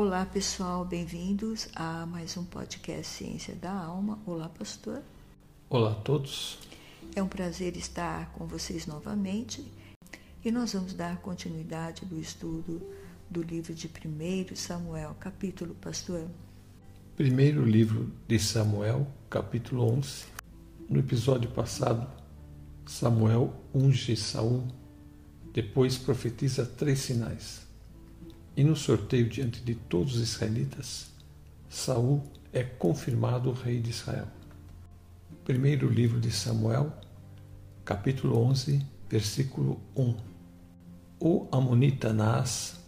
[0.00, 4.16] Olá pessoal, bem-vindos a mais um podcast Ciência da Alma.
[4.24, 5.02] Olá, pastor.
[5.68, 6.56] Olá a todos.
[7.16, 9.66] É um prazer estar com vocês novamente
[10.44, 12.80] e nós vamos dar continuidade do estudo
[13.28, 16.28] do livro de 1 Samuel, capítulo, pastor.
[17.16, 20.26] Primeiro livro de Samuel, capítulo 11.
[20.88, 22.08] No episódio passado,
[22.86, 24.62] Samuel unge Saul,
[25.52, 27.67] depois profetiza três sinais.
[28.58, 31.12] E no sorteio diante de todos os israelitas,
[31.70, 34.26] Saul é confirmado rei de Israel.
[35.44, 36.92] Primeiro livro de Samuel,
[37.84, 40.16] capítulo 11, versículo 1.
[41.20, 42.80] O amonita Naas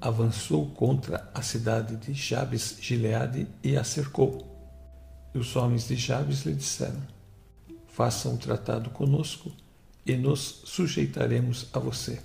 [0.00, 4.38] avançou contra a cidade de Jabes Gileade e a cercou.
[5.34, 7.02] E os homens de Jabes lhe disseram:
[7.88, 9.52] Faça um tratado conosco
[10.06, 12.22] e nos sujeitaremos a você.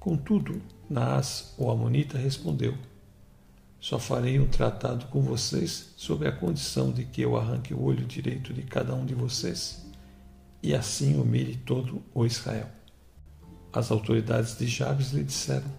[0.00, 2.76] Contudo, Naas, o Amonita, respondeu:
[3.80, 8.06] Só farei um tratado com vocês sob a condição de que eu arranque o olho
[8.06, 9.86] direito de cada um de vocês
[10.62, 12.68] e assim humilhe todo o Israel.
[13.72, 15.70] As autoridades de Jabes lhe disseram: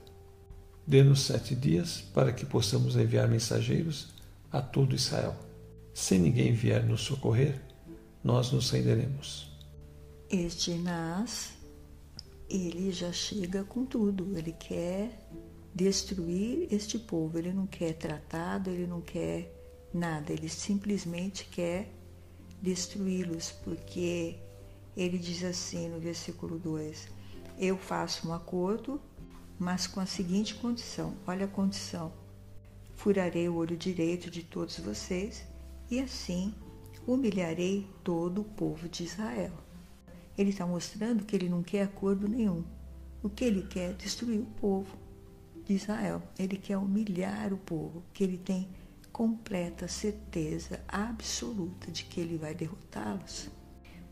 [0.85, 4.09] Dê-nos sete dias para que possamos enviar mensageiros
[4.51, 5.35] a todo Israel.
[5.93, 7.59] Se ninguém vier nos socorrer,
[8.23, 9.49] nós nos renderemos.
[10.29, 11.58] Este Naas
[12.49, 14.37] ele já chega com tudo.
[14.37, 15.11] Ele quer
[15.73, 17.37] destruir este povo.
[17.37, 19.53] Ele não quer tratado, ele não quer
[19.93, 20.33] nada.
[20.33, 21.93] Ele simplesmente quer
[22.61, 24.37] destruí-los, porque
[24.97, 27.07] ele diz assim no versículo 2:
[27.57, 28.99] Eu faço um acordo,
[29.57, 32.11] mas com a seguinte condição: olha a condição.
[32.95, 35.45] Furarei o olho direito de todos vocês
[35.89, 36.53] e assim
[37.07, 39.68] humilharei todo o povo de Israel.
[40.39, 42.63] Ele está mostrando que ele não quer acordo nenhum.
[43.21, 44.97] O que ele quer é destruir o povo
[45.65, 46.23] de Israel.
[46.39, 48.69] Ele quer humilhar o povo, que ele tem
[49.11, 53.49] completa certeza absoluta de que ele vai derrotá-los.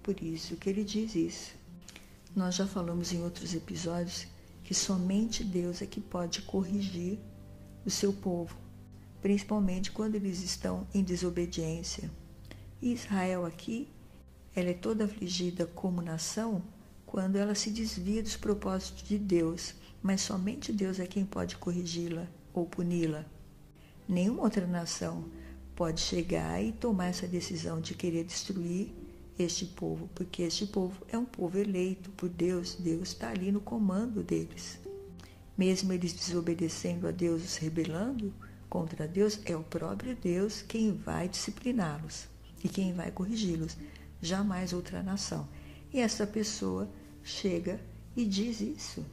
[0.04, 1.56] Por isso que ele diz isso.
[2.36, 4.28] Nós já falamos em outros episódios
[4.66, 7.20] que somente Deus é que pode corrigir
[7.86, 8.58] o seu povo,
[9.22, 12.12] principalmente quando eles estão em desobediência.
[12.82, 13.88] Israel aqui
[14.58, 16.64] ela é toda afligida como nação
[17.06, 22.26] quando ela se desvia dos propósitos de Deus, mas somente Deus é quem pode corrigi-la
[22.56, 23.24] ou puni-la.
[24.10, 25.26] Nenhuma outra nação
[25.76, 28.92] pode chegar e tomar essa decisão de querer destruir
[29.38, 33.62] este povo, porque este povo é um povo eleito por Deus, Deus está ali no
[33.62, 34.80] comando deles.
[35.56, 38.34] Mesmo eles desobedecendo a Deus, os rebelando
[38.68, 42.28] contra Deus, é o próprio Deus quem vai discipliná-los
[42.64, 43.78] e quem vai corrigi-los
[44.22, 45.48] jamais outra nação.
[45.94, 46.90] E essa pessoa
[47.24, 47.80] chega
[48.16, 49.06] e diz isso.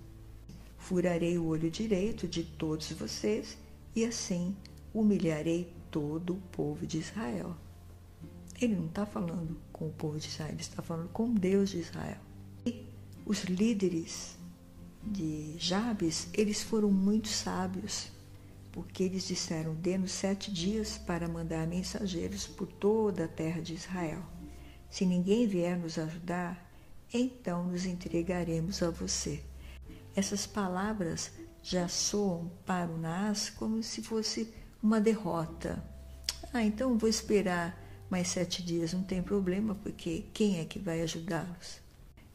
[0.78, 3.56] Furarei o olho direito de todos vocês
[3.94, 4.54] e assim
[4.92, 7.56] humilharei todo o povo de Israel.
[8.60, 11.78] Ele não está falando com o povo de Israel, ele está falando com Deus de
[11.78, 12.18] Israel.
[12.64, 12.86] E
[13.26, 14.36] os líderes
[15.02, 18.08] de Jabes, eles foram muito sábios,
[18.72, 24.22] porque eles disseram: dê-nos sete dias para mandar mensageiros por toda a terra de Israel.
[24.94, 26.70] Se ninguém vier nos ajudar,
[27.12, 29.42] então nos entregaremos a você.
[30.14, 31.32] Essas palavras
[31.64, 35.82] já soam para o Nas como se fosse uma derrota.
[36.52, 37.76] Ah, então vou esperar
[38.08, 41.80] mais sete dias, não tem problema, porque quem é que vai ajudá-los?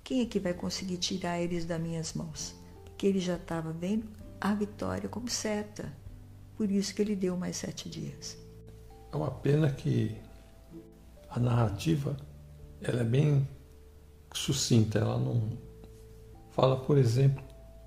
[0.03, 2.53] Quem é que vai conseguir tirar eles das minhas mãos?
[2.83, 4.05] Porque ele já estava vendo
[4.41, 5.93] a vitória como certa.
[6.57, 8.37] Por isso que ele deu mais sete dias.
[9.13, 10.13] É uma pena que
[11.29, 12.17] a narrativa
[12.81, 13.47] ela é bem
[14.33, 15.57] sucinta, ela não
[16.51, 17.43] fala, por exemplo,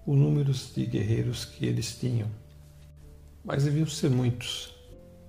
[0.07, 2.29] o número de guerreiros que eles tinham,
[3.45, 4.75] mas deviam ser muitos.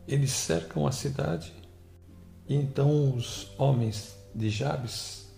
[0.07, 1.53] Eles cercam a cidade
[2.47, 5.31] e então os homens de Jabes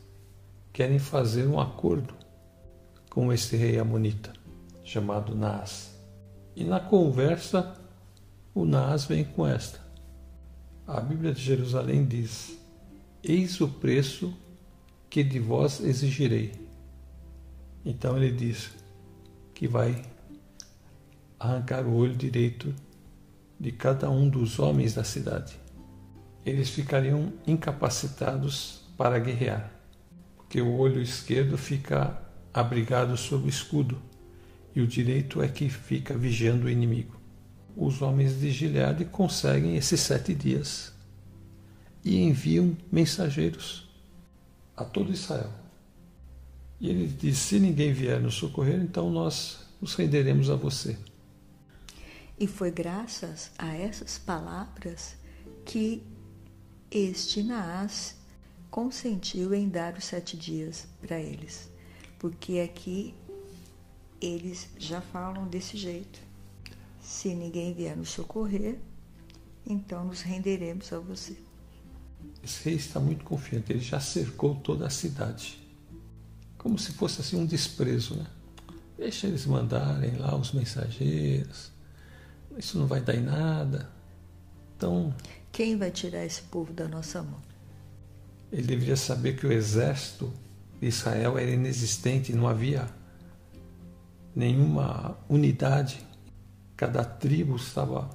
[0.74, 2.14] querem fazer um acordo
[3.10, 4.34] com esse rei amonita
[4.84, 5.92] chamado Naas.
[6.56, 7.76] E na conversa
[8.54, 9.80] o Naas vem com esta.
[10.88, 12.58] A Bíblia de Jerusalém diz:
[13.28, 14.32] Eis o preço
[15.10, 16.52] que de vós exigirei.
[17.84, 18.70] Então ele diz
[19.52, 20.06] que vai
[21.40, 22.72] arrancar o olho direito
[23.60, 25.60] de cada um dos homens da cidade.
[26.46, 29.72] Eles ficariam incapacitados para guerrear,
[30.36, 32.22] porque o olho esquerdo fica
[32.54, 34.00] abrigado sob o escudo
[34.76, 37.20] e o direito é que fica vigiando o inimigo.
[37.76, 40.95] Os homens de Gileade conseguem esses sete dias
[42.06, 43.90] e enviam mensageiros
[44.78, 45.52] a todo Israel.
[46.80, 50.96] E ele diz: Se ninguém vier nos socorrer, então nós nos renderemos a você.
[52.40, 55.16] E foi graças a essas palavras
[55.66, 56.04] que
[56.92, 58.16] este Naas
[58.70, 61.72] consentiu em dar os sete dias para eles,
[62.20, 63.16] porque aqui
[64.22, 66.20] eles já falam desse jeito.
[67.02, 68.78] Se ninguém vier nos socorrer,
[69.66, 71.38] então nos renderemos a você.
[72.46, 75.60] Esse rei está muito confiante, ele já cercou toda a cidade.
[76.60, 78.28] Como se fosse assim um desprezo, né?
[78.96, 81.72] Deixa eles mandarem lá os mensageiros.
[82.56, 83.90] Isso não vai dar em nada.
[84.78, 85.12] Então.
[85.52, 87.42] Quem vai tirar esse povo da nossa mão?
[88.52, 90.32] Ele deveria saber que o exército
[90.80, 92.88] de Israel era inexistente, não havia
[94.36, 96.06] nenhuma unidade.
[96.78, 98.08] Cada tribo estava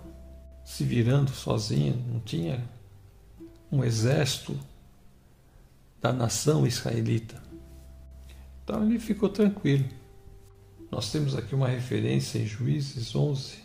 [0.65, 2.63] se virando sozinha, não tinha
[3.71, 4.59] um exército
[6.01, 7.41] da nação israelita.
[8.65, 9.89] Então ele ficou tranquilo.
[10.91, 13.59] Nós temos aqui uma referência em Juízes 11,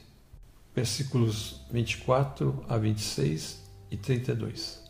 [0.75, 4.83] versículos 24 a 26 e 32.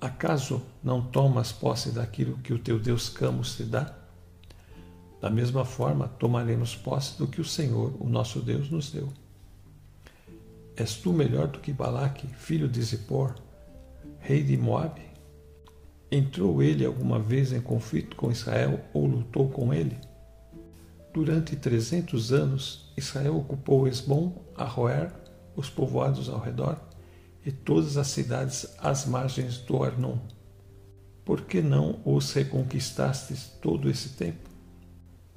[0.00, 3.94] Acaso não tomas posse daquilo que o teu Deus Camus te dá?
[5.20, 9.12] Da mesma forma, tomaremos posse do que o Senhor, o nosso Deus, nos deu.
[10.74, 13.34] És tu melhor do que Balaque, filho de Zippor,
[14.20, 15.02] rei de Moabe?
[16.12, 19.96] Entrou ele alguma vez em conflito com Israel ou lutou com ele?
[21.12, 25.12] Durante trezentos anos, Israel ocupou Esbom, Arroer,
[25.56, 26.80] os povoados ao redor
[27.44, 30.18] e todas as cidades às margens do Arnon.
[31.24, 34.48] Por que não os reconquistastes todo esse tempo?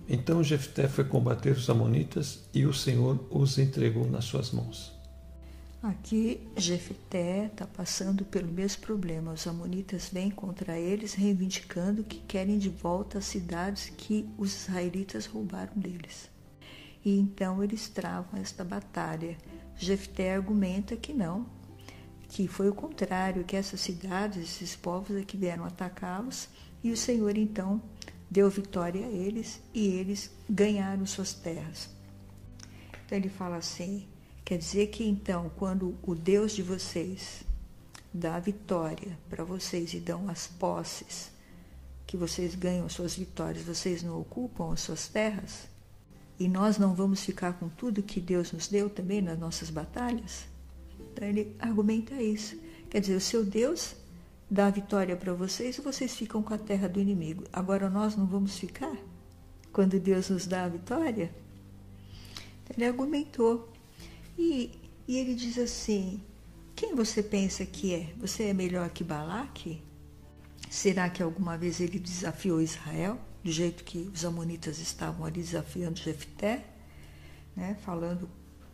[0.07, 4.91] Então Jefté foi combater os amonitas e o Senhor os entregou nas suas mãos.
[5.83, 9.33] Aqui, Jefté está passando pelo mesmo problema.
[9.33, 15.25] Os amonitas vêm contra eles, reivindicando que querem de volta as cidades que os israelitas
[15.25, 16.29] roubaram deles.
[17.03, 19.37] E então eles travam esta batalha.
[19.75, 21.45] Jefté argumenta que não,
[22.29, 26.47] que foi o contrário, que essas cidades, esses povos é que vieram atacá-los,
[26.81, 27.81] e o Senhor então
[28.31, 31.89] deu vitória a eles e eles ganharam suas terras.
[33.05, 34.07] Então ele fala assim:
[34.45, 37.43] Quer dizer que então, quando o Deus de vocês
[38.13, 41.31] dá a vitória para vocês e dão as posses,
[42.05, 45.67] que vocês ganham suas vitórias, vocês não ocupam as suas terras?
[46.37, 50.45] E nós não vamos ficar com tudo que Deus nos deu também nas nossas batalhas?
[50.99, 52.57] Então ele argumenta isso.
[52.89, 53.95] Quer dizer, o seu Deus
[54.49, 57.45] dá a vitória para vocês e vocês ficam com a terra do inimigo.
[57.51, 58.95] Agora nós não vamos ficar?
[59.71, 61.33] Quando Deus nos dá a vitória?
[62.63, 63.72] Então, ele argumentou
[64.37, 64.71] e,
[65.07, 66.21] e ele diz assim:
[66.75, 68.13] Quem você pensa que é?
[68.17, 69.81] Você é melhor que Balaque?
[70.69, 75.99] Será que alguma vez ele desafiou Israel, do jeito que os amonitas estavam ali desafiando
[75.99, 76.65] Jefté,
[77.55, 78.27] né, falando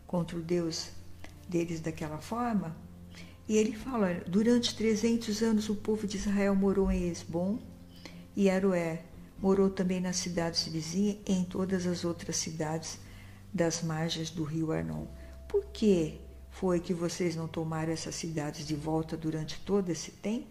[0.07, 0.91] contra o Deus
[1.47, 2.75] deles daquela forma?
[3.47, 7.59] E ele fala: durante 300 anos o povo de Israel morou em Esbom
[8.35, 9.03] e Aroé.
[9.41, 12.99] Morou também nas cidades vizinhas e em todas as outras cidades
[13.53, 15.07] das margens do rio Arnon.
[15.49, 20.47] Por que foi que vocês não tomaram essas cidades de volta durante todo esse tempo?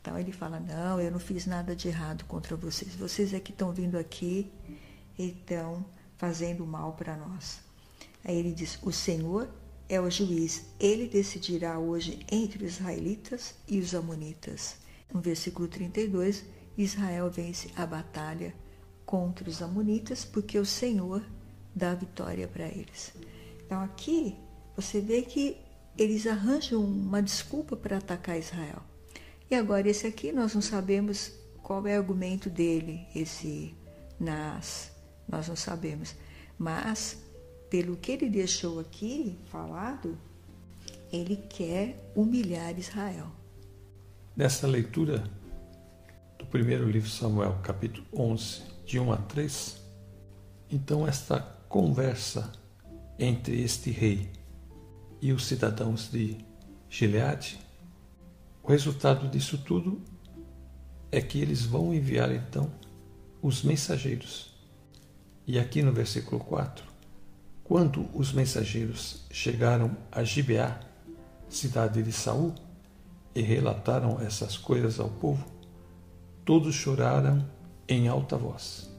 [0.00, 2.96] Então ele fala: Não, eu não fiz nada de errado contra vocês.
[2.96, 4.50] Vocês é que estão vindo aqui
[5.16, 7.60] e estão fazendo mal para nós.
[8.24, 9.48] Aí ele diz: O Senhor
[9.88, 10.64] é o juiz.
[10.80, 14.76] Ele decidirá hoje entre os israelitas e os amonitas.
[15.14, 16.44] No versículo 32,
[16.76, 18.52] Israel vence a batalha
[19.06, 21.22] contra os amonitas porque o Senhor
[21.72, 23.12] dá vitória para eles.
[23.72, 24.36] Então aqui
[24.76, 25.56] você vê que
[25.96, 28.82] eles arranjam uma desculpa para atacar Israel.
[29.50, 33.74] E agora esse aqui nós não sabemos qual é o argumento dele, esse
[34.20, 34.92] Nas,
[35.26, 36.14] nós não sabemos.
[36.58, 37.16] Mas
[37.70, 40.18] pelo que ele deixou aqui falado,
[41.10, 43.28] ele quer humilhar Israel.
[44.36, 45.24] Nessa leitura
[46.38, 49.82] do primeiro livro Samuel, capítulo 11, de 1 a 3,
[50.70, 52.52] então esta conversa
[53.18, 54.30] entre este rei
[55.20, 56.36] e os cidadãos de
[56.88, 57.58] Gileade,
[58.62, 60.00] o resultado disso tudo
[61.10, 62.70] é que eles vão enviar então
[63.40, 64.54] os mensageiros.
[65.46, 66.84] E aqui no versículo 4,
[67.64, 70.80] quando os mensageiros chegaram a Gibeá,
[71.48, 72.54] cidade de Saul,
[73.34, 75.44] e relataram essas coisas ao povo,
[76.44, 77.44] todos choraram
[77.88, 78.90] em alta voz.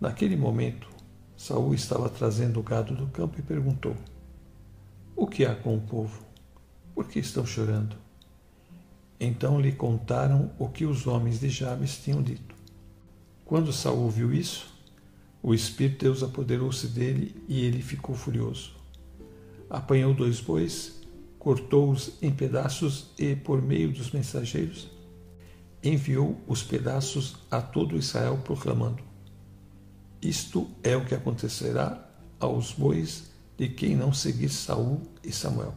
[0.00, 0.88] Naquele momento,
[1.38, 3.94] Saul estava trazendo o gado do campo e perguntou:
[5.14, 6.20] O que há com o povo?
[6.92, 7.96] Por que estão chorando?
[9.20, 12.56] Então lhe contaram o que os homens de Jabes tinham dito.
[13.44, 14.76] Quando Saul viu isso,
[15.40, 18.72] o Espírito de Deus apoderou-se dele e ele ficou furioso.
[19.70, 21.00] apanhou dois bois,
[21.38, 24.90] cortou-os em pedaços e, por meio dos mensageiros,
[25.84, 29.07] enviou os pedaços a todo Israel, proclamando:
[30.20, 32.06] Isto é o que acontecerá
[32.40, 35.74] aos bois de quem não seguir Saul e Samuel.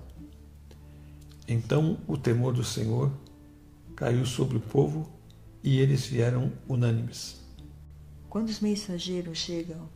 [1.47, 3.11] Então o temor do Senhor
[3.95, 5.11] caiu sobre o povo
[5.63, 7.39] e eles vieram unânimes.
[8.29, 9.89] Quando os mensageiros chegam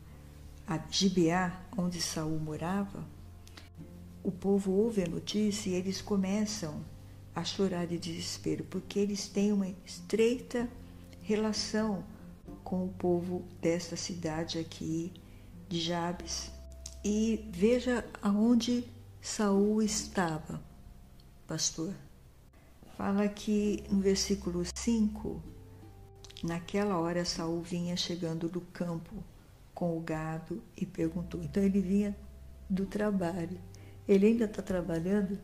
[0.68, 3.04] a Gibeá, onde Saul morava,
[4.24, 6.84] o povo ouve a notícia e eles começam
[7.34, 10.70] a chorar de desespero, porque eles têm uma estreita
[11.22, 12.04] relação
[12.66, 15.14] com o povo desta cidade aqui
[15.70, 16.52] de Jabes.
[17.04, 18.84] E veja aonde
[19.22, 20.60] Saul estava,
[21.48, 21.94] pastor.
[22.98, 25.42] Fala que no versículo 5,
[26.44, 29.24] naquela hora Saul vinha chegando do campo
[29.74, 31.44] com o gado e perguntou.
[31.44, 32.18] Então ele vinha
[32.68, 33.60] do trabalho.
[34.08, 35.38] Ele ainda está trabalhando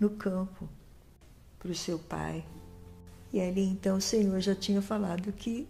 [0.00, 0.68] no campo
[1.58, 2.46] para o seu pai.
[3.32, 5.66] E ali então o Senhor já tinha falado que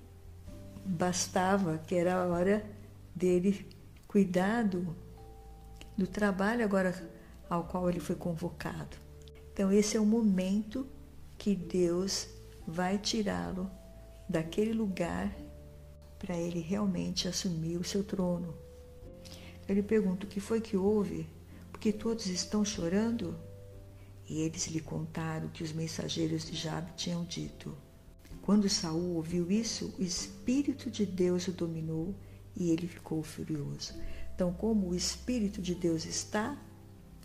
[0.84, 2.64] bastava, que era a hora
[3.14, 3.68] dele
[4.06, 4.96] cuidar do,
[5.96, 6.94] do trabalho agora
[7.48, 8.96] ao qual ele foi convocado.
[9.52, 10.86] Então esse é o momento
[11.36, 12.28] que Deus
[12.66, 13.70] vai tirá-lo
[14.28, 15.34] daquele lugar
[16.18, 18.54] para ele realmente assumir o seu trono.
[19.68, 21.26] Ele pergunta: O que foi que houve?
[21.70, 23.38] Porque todos estão chorando?
[24.28, 27.76] E eles lhe contaram que os mensageiros de Jabe tinham dito.
[28.50, 32.12] Quando Saul ouviu isso, o Espírito de Deus o dominou
[32.56, 33.94] e ele ficou furioso.
[34.34, 36.58] Então, como o Espírito de Deus está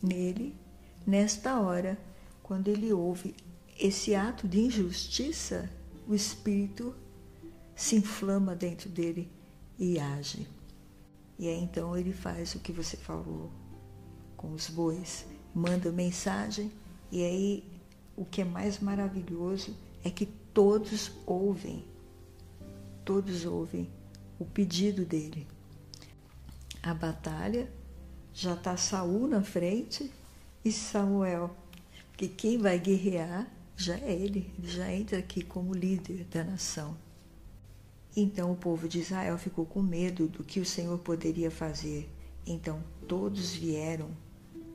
[0.04, 0.56] nele,
[1.04, 1.98] nesta hora,
[2.44, 3.34] quando ele ouve
[3.80, 5.68] esse ato de injustiça,
[6.08, 6.96] o espírito
[7.76, 9.28] se inflama dentro dele
[9.80, 10.48] e age.
[11.40, 13.50] E aí então ele faz o que você falou
[14.38, 16.72] com os bois, manda mensagem,
[17.12, 17.64] e aí
[18.16, 19.76] o que é mais maravilhoso
[20.06, 21.84] é que todos ouvem,
[23.04, 23.90] todos ouvem
[24.40, 25.48] o pedido dele.
[26.84, 27.68] A batalha
[28.32, 30.12] já está Saul na frente
[30.64, 31.56] e Samuel,
[32.16, 36.96] que quem vai guerrear já é ele, ele já entra aqui como líder da nação.
[38.16, 42.08] Então o povo de Israel ficou com medo do que o Senhor poderia fazer.
[42.46, 44.12] Então todos vieram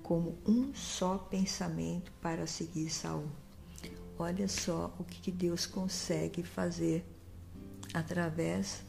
[0.02, 3.28] como um só pensamento para seguir Saul.
[4.22, 7.06] Olha só o que Deus consegue fazer
[7.94, 8.82] através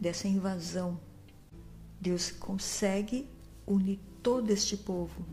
[0.00, 1.00] dessa invasão.
[2.00, 3.28] Deus consegue
[3.66, 5.26] unir todo este povo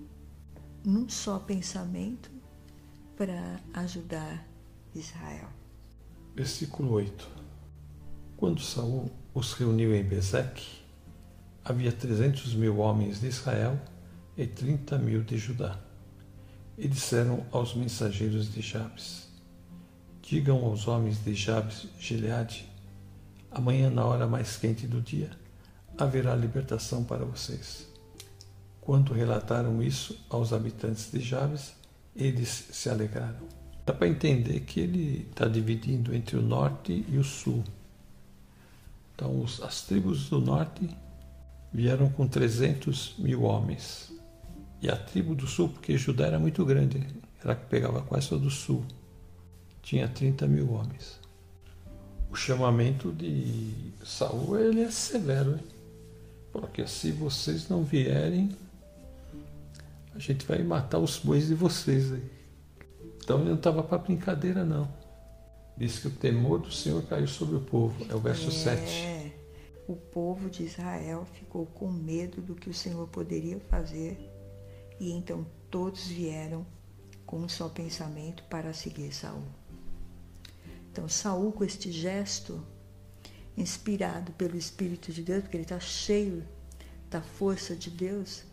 [0.83, 2.31] num só pensamento
[3.15, 4.47] para ajudar
[4.95, 5.47] Israel.
[6.35, 7.29] Versículo 8.
[8.35, 10.83] Quando Saul os reuniu em Bezeque,
[11.63, 13.79] havia trezentos mil homens de Israel
[14.35, 15.82] e trinta mil de Judá.
[16.77, 19.27] E disseram aos mensageiros de Jabes:
[20.21, 22.67] Digam aos homens de Jabes Gileade:
[23.51, 25.29] Amanhã, na hora mais quente do dia,
[25.97, 27.87] haverá libertação para vocês.
[28.81, 31.73] Quando relataram isso aos habitantes de Jabes,
[32.15, 33.47] eles se alegraram.
[33.85, 37.63] Dá para entender que ele está dividindo entre o norte e o sul.
[39.13, 40.89] Então, as tribos do norte
[41.71, 44.11] vieram com 300 mil homens.
[44.83, 47.07] E a tribo do sul, porque Judá era muito grande,
[47.41, 48.83] ela pegava quase todo o sul,
[49.81, 51.21] tinha 30 mil homens.
[52.29, 55.63] O chamamento de Saul ele é severo, hein?
[56.51, 58.49] porque se vocês não vierem,
[60.13, 62.29] a gente vai matar os bois de vocês aí.
[63.23, 64.91] Então ele não estava para brincadeira, não.
[65.77, 68.05] Diz que o temor do Senhor caiu sobre o povo.
[68.09, 69.33] É o verso é, 7.
[69.87, 74.32] O povo de Israel ficou com medo do que o Senhor poderia fazer.
[74.99, 76.65] E então todos vieram
[77.25, 79.43] com um só pensamento para seguir Saul.
[80.91, 82.63] Então Saul, com este gesto,
[83.57, 86.43] inspirado pelo Espírito de Deus, porque ele está cheio
[87.09, 88.43] da força de Deus,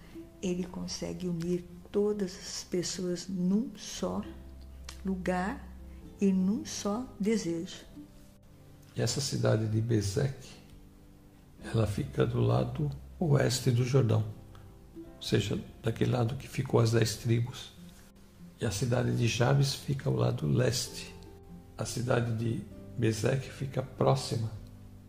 [0.42, 4.22] ele consegue unir todas as pessoas num só
[5.04, 5.66] lugar
[6.20, 7.84] e num só desejo.
[8.94, 10.50] E essa cidade de Bezeque,
[11.64, 14.24] ela fica do lado oeste do Jordão,
[15.20, 17.72] ou seja, daquele lado que ficou as dez tribos.
[18.58, 21.14] E a cidade de Jabes fica ao lado leste.
[21.76, 22.62] A cidade de
[22.96, 24.50] Bezeque fica próxima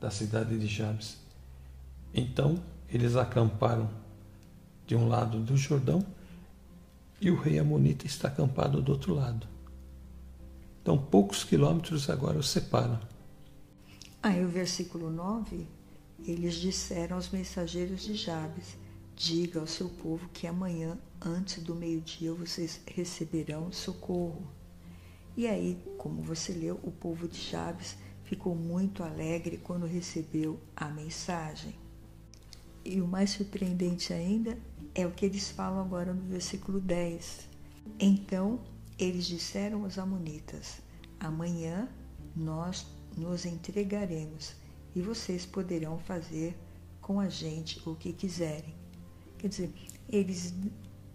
[0.02, 1.18] da cidade de Jabes.
[2.14, 3.90] Então, eles acamparam
[4.86, 6.06] de um lado do Jordão
[7.22, 9.48] e o rei Amonita está acampado do outro lado.
[10.82, 13.00] Então, poucos quilômetros agora os separam.
[14.22, 15.66] Aí, o versículo 9:
[16.26, 18.81] eles disseram aos mensageiros de Jabes:
[19.22, 24.48] diga ao seu povo que amanhã, antes do meio-dia, vocês receberão socorro.
[25.38, 30.88] E aí, como você leu, o povo de Chaves ficou muito alegre quando recebeu a
[30.90, 31.76] mensagem.
[32.84, 34.58] E o mais surpreendente ainda
[34.96, 37.48] é o que eles falam agora no versículo 10.
[38.00, 38.60] Então
[38.98, 40.82] eles disseram aos Amonitas:
[41.20, 41.88] Amanhã
[42.36, 44.56] nós nos entregaremos
[44.96, 46.58] e vocês poderão fazer
[47.00, 48.81] com a gente o que quiserem.
[49.42, 49.74] Quer dizer,
[50.08, 50.54] eles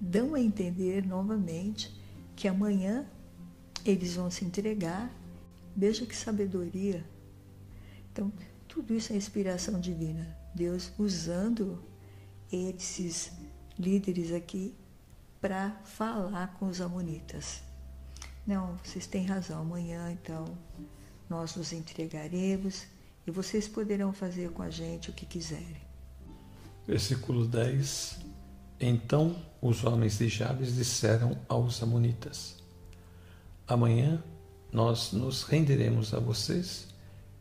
[0.00, 1.94] dão a entender novamente
[2.34, 3.08] que amanhã
[3.84, 5.08] eles vão se entregar.
[5.76, 7.04] Veja que sabedoria.
[8.10, 8.32] Então,
[8.66, 10.36] tudo isso é inspiração divina.
[10.52, 11.80] Deus usando
[12.50, 13.30] esses
[13.78, 14.74] líderes aqui
[15.40, 17.62] para falar com os amonitas.
[18.44, 19.60] Não, vocês têm razão.
[19.60, 20.46] Amanhã, então,
[21.30, 22.88] nós nos entregaremos
[23.24, 25.86] e vocês poderão fazer com a gente o que quiserem.
[26.86, 28.18] Versículo 10.
[28.80, 32.56] Então os homens de Jabes disseram aos amonitas:
[33.66, 34.22] Amanhã
[34.70, 36.88] nós nos renderemos a vocês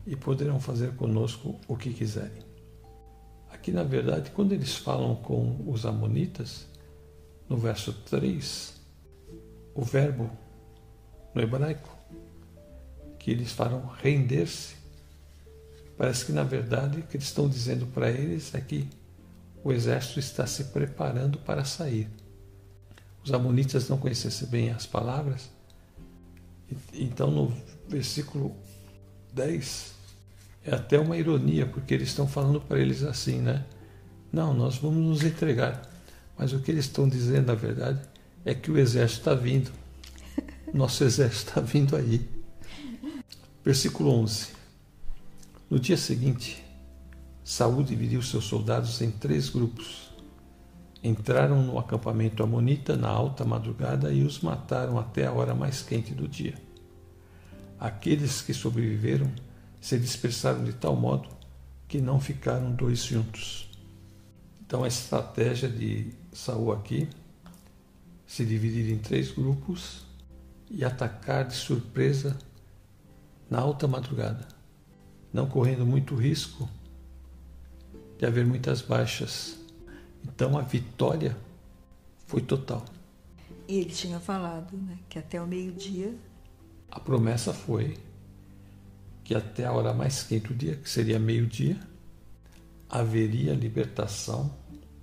[0.06, 2.42] e poderão fazer conosco o que quiserem.
[3.50, 6.66] Aqui, na verdade, quando eles falam com os amonitas,
[7.48, 8.74] no verso 3,
[9.74, 10.30] o verbo
[11.34, 11.96] no hebraico
[13.18, 14.76] que eles farão render-se,
[15.96, 18.88] parece que na verdade o que eles estão dizendo para eles é que
[19.66, 22.08] o exército está se preparando para sair.
[23.24, 25.50] Os amonitas não conhecessem bem as palavras,
[26.94, 27.52] então no
[27.88, 28.54] versículo
[29.34, 29.92] 10
[30.64, 33.64] é até uma ironia, porque eles estão falando para eles assim, né?
[34.32, 35.82] Não, nós vamos nos entregar.
[36.38, 38.00] Mas o que eles estão dizendo, na verdade,
[38.44, 39.72] é que o exército está vindo.
[40.72, 42.24] Nosso exército está vindo aí.
[43.64, 44.48] Versículo 11.
[45.68, 46.64] No dia seguinte,
[47.46, 50.10] Saúl dividiu seus soldados em três grupos.
[51.00, 56.12] Entraram no acampamento amonita na alta madrugada e os mataram até a hora mais quente
[56.12, 56.60] do dia.
[57.78, 59.30] Aqueles que sobreviveram
[59.80, 61.28] se dispersaram de tal modo
[61.86, 63.70] que não ficaram dois juntos.
[64.66, 67.08] Então a estratégia de Saul aqui
[68.26, 70.04] se dividir em três grupos
[70.68, 72.36] e atacar de surpresa
[73.48, 74.48] na alta madrugada,
[75.32, 76.68] não correndo muito risco
[78.18, 79.58] de haver muitas baixas.
[80.24, 81.36] Então a vitória
[82.26, 82.84] foi total.
[83.68, 86.14] E ele tinha falado né, que até o meio-dia.
[86.90, 87.96] A promessa foi
[89.24, 91.78] que até a hora mais quente do dia, que seria meio-dia,
[92.88, 94.54] haveria libertação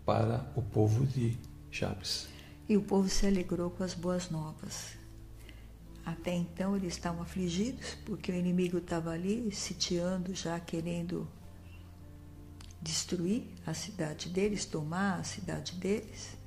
[0.06, 1.38] para o povo de
[1.69, 2.28] Jabes.
[2.67, 4.93] E o povo se alegrou com as boas novas.
[6.06, 11.28] Até então eles estavam afligidos porque o inimigo estava ali sitiando, já querendo
[12.84, 16.38] destruir a cidade deles, tomar a cidade deles,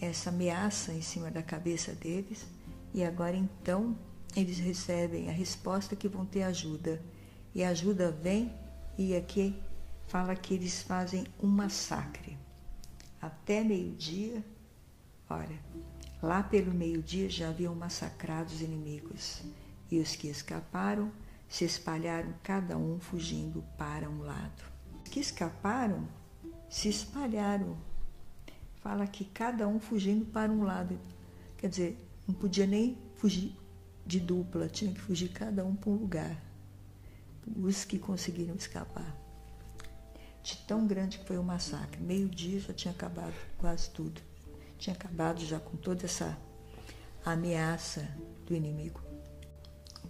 [0.00, 2.44] essa ameaça em cima da cabeça deles,
[2.92, 3.96] e agora então
[4.34, 7.00] eles recebem a resposta que vão ter ajuda.
[7.54, 8.52] E a ajuda vem
[8.98, 9.56] e aqui
[10.08, 12.36] fala que eles fazem um massacre.
[13.22, 14.44] Até meio-dia,
[15.30, 15.58] olha,
[16.22, 19.42] lá pelo meio-dia já haviam massacrado os inimigos.
[19.90, 21.10] E os que escaparam
[21.48, 24.75] se espalharam, cada um fugindo para um lado
[25.16, 26.06] que escaparam
[26.68, 27.74] se espalharam.
[28.82, 31.00] Fala que cada um fugindo para um lado.
[31.56, 33.56] Quer dizer, não podia nem fugir
[34.04, 36.36] de dupla, tinha que fugir cada um para um lugar.
[37.56, 39.16] Os que conseguiram escapar.
[40.42, 41.98] De tão grande que foi o massacre.
[42.02, 44.20] Meio-dia já tinha acabado quase tudo.
[44.76, 46.36] Tinha acabado já com toda essa
[47.24, 48.06] ameaça
[48.46, 49.00] do inimigo.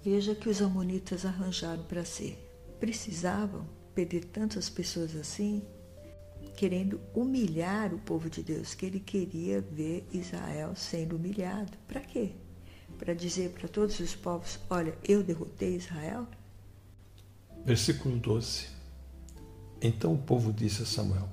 [0.03, 2.37] Veja que os amonitas arranjaram para si.
[2.81, 5.63] Precisavam perder tantas pessoas assim,
[6.55, 11.73] querendo humilhar o povo de Deus, que ele queria ver Israel sendo humilhado.
[11.89, 12.33] Para quê?
[12.99, 16.27] Para dizer para todos os povos: olha, eu derrotei Israel?
[17.65, 18.67] Versículo 12.
[19.81, 21.29] Então o povo disse a Samuel: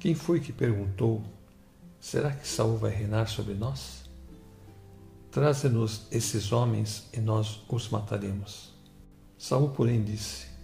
[0.00, 1.22] Quem foi que perguntou:
[2.00, 4.04] Será que Saul vai reinar sobre nós?
[5.30, 8.74] Traze-nos esses homens e nós os mataremos.
[9.38, 10.55] Saul, porém, disse: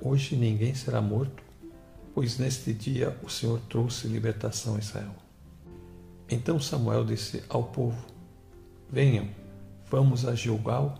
[0.00, 1.42] Hoje ninguém será morto,
[2.14, 5.14] pois neste dia o Senhor trouxe libertação a Israel.
[6.28, 8.06] Então Samuel disse ao povo:
[8.90, 9.28] Venham,
[9.90, 10.98] vamos a Gilgal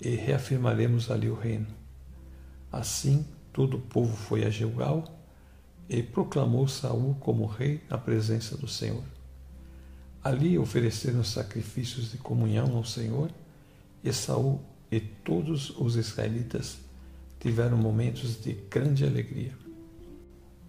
[0.00, 1.66] e reafirmaremos ali o reino.
[2.70, 5.04] Assim, todo o povo foi a Gilgal
[5.88, 9.02] e proclamou Saul como rei na presença do Senhor.
[10.22, 13.30] Ali ofereceram sacrifícios de comunhão ao Senhor,
[14.04, 16.78] e Saul e todos os israelitas
[17.40, 19.52] tiveram momentos de grande alegria.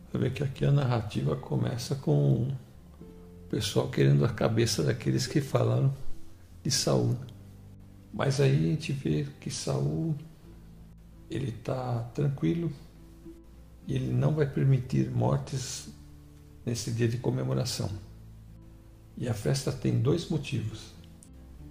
[0.10, 2.58] Você vê que aqui a narrativa começa com o
[3.50, 5.94] pessoal querendo a cabeça daqueles que falaram
[6.64, 7.18] de Saul.
[8.14, 10.16] Mas aí a gente vê que Saul
[11.30, 12.72] ele está tranquilo
[13.88, 15.90] e ele não vai permitir mortes
[16.66, 17.90] nesse dia de comemoração.
[19.18, 20.94] E a festa tem dois motivos: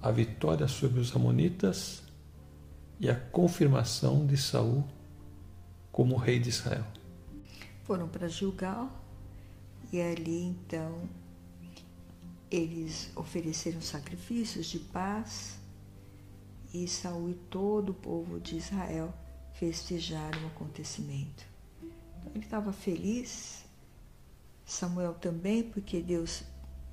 [0.00, 1.99] a vitória sobre os amonitas
[3.00, 4.84] e a confirmação de Saul
[5.90, 6.86] como rei de Israel
[7.84, 8.88] foram para Gilgal
[9.92, 11.08] e ali então
[12.50, 15.58] eles ofereceram sacrifícios de paz
[16.72, 19.12] e Saul e todo o povo de Israel
[19.54, 21.44] festejaram o acontecimento.
[21.82, 23.64] Então, ele estava feliz,
[24.64, 26.44] Samuel também, porque Deus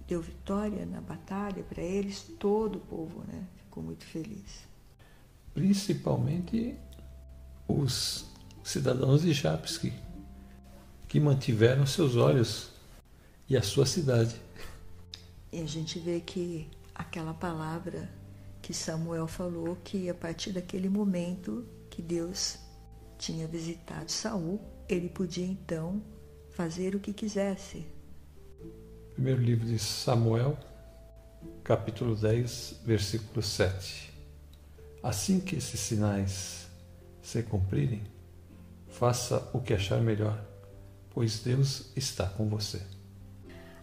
[0.07, 4.66] deu vitória na batalha para eles, todo o povo né, ficou muito feliz.
[5.57, 6.77] Principalmente
[7.67, 8.27] os
[8.63, 9.91] cidadãos de que
[11.07, 12.69] que mantiveram seus olhos
[13.49, 14.35] e a sua cidade.
[15.51, 18.07] E a gente vê que aquela palavra
[18.61, 22.59] que Samuel falou que a partir daquele momento que Deus
[23.17, 25.99] tinha visitado Saul, ele podia então
[26.51, 27.83] fazer o que quisesse.
[29.15, 30.55] Primeiro livro de Samuel,
[31.63, 34.16] capítulo 10, versículo 7.
[35.07, 36.67] Assim que esses sinais
[37.21, 38.03] se cumprirem,
[38.89, 40.45] faça o que achar melhor
[41.17, 42.79] pois Deus está com você.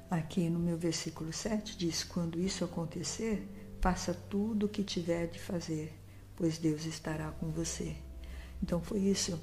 [0.09, 3.45] Aqui no meu versículo 7 diz: Quando isso acontecer,
[3.81, 5.93] faça tudo o que tiver de fazer,
[6.37, 7.97] pois Deus estará com você.
[8.63, 9.37] Então foi isso.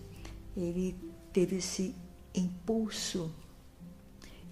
[0.55, 0.95] Ele
[1.33, 1.93] teve esse
[2.33, 3.29] impulso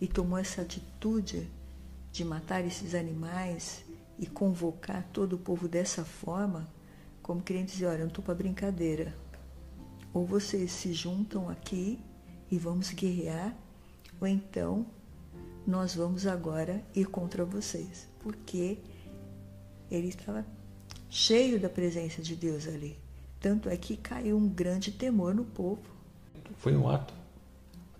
[0.02, 1.50] e tomou essa atitude
[2.12, 3.86] de matar esses animais
[4.18, 6.68] e convocar todo o povo dessa forma,
[7.30, 9.14] como querendo dizer: olha, eu não estou para brincadeira.
[10.12, 12.00] Ou vocês se juntam aqui
[12.50, 13.56] e vamos guerrear,
[14.20, 14.84] ou então
[15.68, 18.80] nós vamos agora ir contra vocês, porque
[19.92, 20.44] ele estava
[21.08, 22.98] cheio da presença de Deus ali.
[23.40, 25.84] Tanto é que caiu um grande temor no povo.
[26.58, 27.14] Foi um ato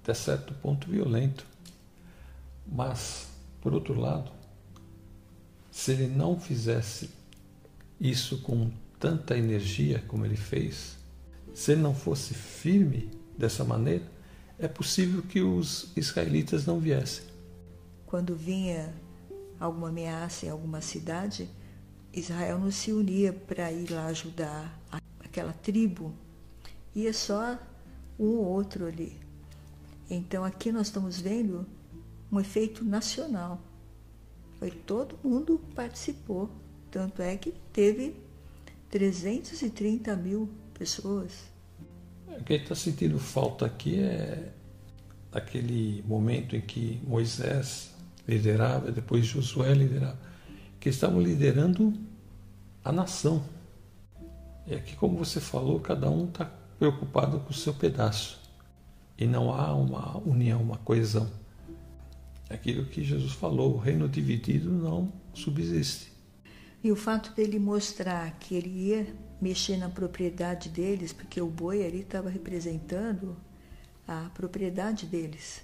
[0.02, 1.46] até certo ponto violento.
[2.66, 3.28] Mas,
[3.62, 4.32] por outro lado,
[5.70, 7.12] se ele não fizesse
[8.02, 10.98] isso com tanta energia como ele fez,
[11.54, 14.04] se ele não fosse firme dessa maneira,
[14.58, 17.26] é possível que os israelitas não viessem.
[18.06, 18.94] Quando vinha
[19.60, 21.50] alguma ameaça em alguma cidade,
[22.14, 24.78] Israel não se unia para ir lá ajudar
[25.20, 26.14] aquela tribo,
[26.94, 27.58] ia só
[28.20, 29.18] um ou outro ali.
[30.10, 31.66] Então aqui nós estamos vendo
[32.32, 33.62] um efeito nacional.
[34.58, 36.50] Foi todo mundo participou,
[36.92, 38.16] tanto é que teve
[38.90, 41.50] 330 mil pessoas
[42.40, 44.52] o que está sentindo falta aqui é
[45.32, 47.94] aquele momento em que Moisés
[48.28, 50.18] liderava, depois Josué liderava,
[50.80, 51.94] que estavam liderando
[52.84, 53.44] a nação.
[54.68, 56.46] É que, como você falou, cada um está
[56.78, 58.40] preocupado com o seu pedaço.
[59.18, 61.30] E não há uma união, uma coesão.
[62.50, 66.12] Aquilo que Jesus falou, o reino dividido não subsiste.
[66.84, 69.08] E o fato dele mostrar que ele ia
[69.42, 73.36] mexer na propriedade deles, porque o boi ali estava representando
[74.08, 75.62] a propriedade deles.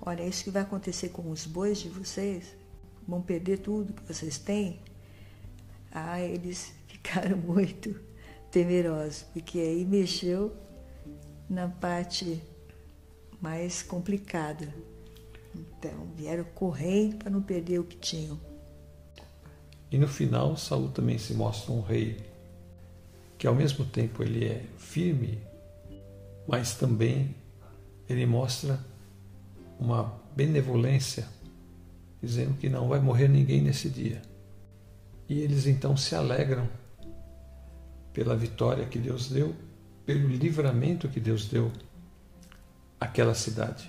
[0.00, 2.56] Olha, isso que vai acontecer com os bois de vocês?
[3.06, 4.80] Vão perder tudo que vocês têm?
[5.92, 7.98] Ah, eles ficaram muito
[8.50, 10.56] temerosos, porque aí mexeu
[11.48, 12.42] na parte
[13.40, 14.74] mais complicada.
[15.54, 18.40] Então, vieram correndo para não perder o que tinham.
[19.94, 22.16] E no final, Saul também se mostra um rei
[23.38, 25.38] que ao mesmo tempo ele é firme,
[26.48, 27.32] mas também
[28.08, 28.84] ele mostra
[29.78, 31.28] uma benevolência,
[32.20, 34.20] dizendo que não vai morrer ninguém nesse dia.
[35.28, 36.68] E eles então se alegram
[38.12, 39.54] pela vitória que Deus deu,
[40.04, 41.70] pelo livramento que Deus deu
[42.98, 43.88] àquela cidade.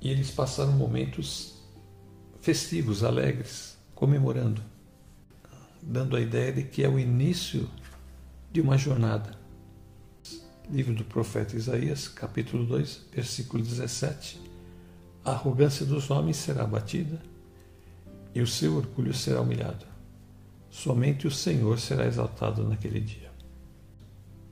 [0.00, 1.62] E eles passaram momentos
[2.40, 4.72] festivos, alegres, comemorando,
[5.86, 7.68] dando a ideia de que é o início
[8.50, 9.38] de uma jornada.
[10.70, 14.40] Livro do profeta Isaías, capítulo 2, versículo 17.
[15.24, 17.20] A arrogância dos homens será abatida
[18.34, 19.84] e o seu orgulho será humilhado.
[20.70, 23.30] Somente o Senhor será exaltado naquele dia.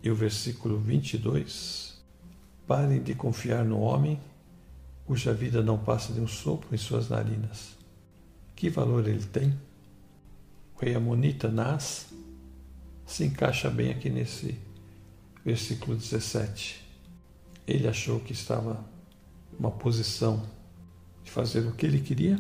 [0.03, 1.93] E o versículo 22.
[2.67, 4.21] Parem de confiar no homem,
[5.05, 7.77] cuja vida não passa de um sopro em suas narinas.
[8.55, 9.53] Que valor ele tem?
[10.83, 12.07] Rei Amonita nasce
[13.07, 14.59] se encaixa bem aqui nesse
[15.45, 16.85] versículo 17.
[17.69, 18.85] Ele achou que estava
[19.57, 20.45] uma posição
[21.23, 22.37] de fazer o que ele queria,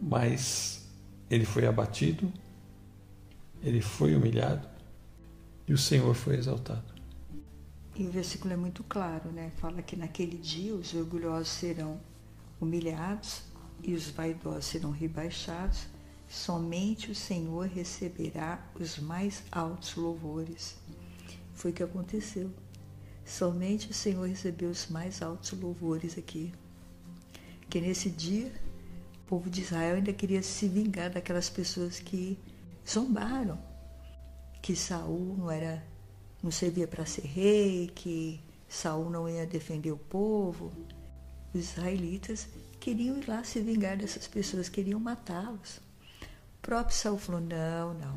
[0.00, 0.86] mas
[1.28, 2.32] ele foi abatido,
[3.60, 4.68] ele foi humilhado
[5.66, 6.94] e o Senhor foi exaltado.
[7.96, 9.50] E o versículo é muito claro, né?
[9.56, 11.98] Fala que naquele dia os orgulhosos serão
[12.60, 13.42] humilhados
[13.82, 15.90] e os vaidosos serão rebaixados.
[16.32, 20.76] Somente o Senhor receberá os mais altos louvores.
[21.52, 22.50] Foi o que aconteceu.
[23.22, 26.50] Somente o Senhor recebeu os mais altos louvores aqui.
[27.68, 28.50] Que nesse dia
[29.14, 32.38] o povo de Israel ainda queria se vingar daquelas pessoas que
[32.88, 33.58] zombaram,
[34.62, 35.84] que Saul não era
[36.42, 40.72] não servia para ser rei, que Saul não ia defender o povo.
[41.52, 42.48] Os israelitas
[42.80, 45.91] queriam ir lá se vingar dessas pessoas, queriam matá-los.
[46.62, 48.16] Próprio Saul falou: não, não.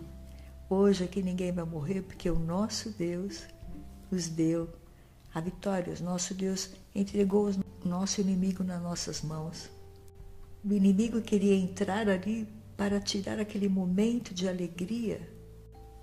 [0.69, 3.43] Hoje aqui ninguém vai morrer porque o nosso Deus
[4.11, 4.69] nos deu
[5.33, 5.93] a vitória.
[5.99, 9.69] O nosso Deus entregou o nosso inimigo nas nossas mãos.
[10.63, 15.19] O inimigo queria entrar ali para tirar aquele momento de alegria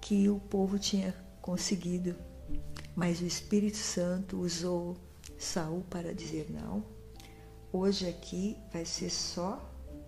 [0.00, 2.14] que o povo tinha conseguido.
[2.94, 4.96] Mas o Espírito Santo usou
[5.38, 6.84] Saul para dizer não.
[7.72, 9.60] Hoje aqui vai ser só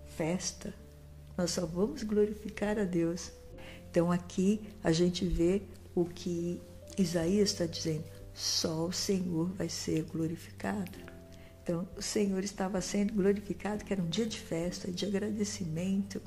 [0.05, 0.73] festa.
[1.37, 3.31] Nós só vamos glorificar a Deus.
[3.89, 5.61] Então aqui a gente vê
[5.93, 6.61] o que
[6.97, 8.03] Isaías está dizendo.
[8.33, 10.97] Só o Senhor vai ser glorificado.
[11.63, 16.21] Então o Senhor estava sendo glorificado, que era um dia de festa, de agradecimento.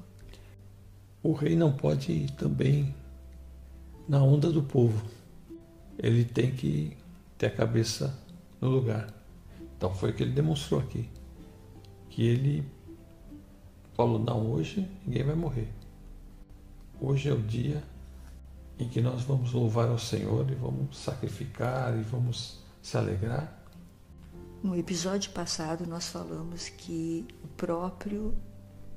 [1.23, 2.95] O rei não pode ir também
[4.09, 5.07] na onda do povo.
[5.99, 6.97] Ele tem que
[7.37, 8.19] ter a cabeça
[8.61, 9.13] no lugar.
[9.77, 11.09] Então foi o que ele demonstrou aqui.
[12.09, 12.65] Que ele
[13.99, 15.69] falou: não, hoje ninguém vai morrer.
[17.01, 17.83] Hoje é o dia
[18.79, 23.61] em que nós vamos louvar ao Senhor e vamos sacrificar e vamos se alegrar.
[24.63, 28.35] No episódio passado, nós falamos que o próprio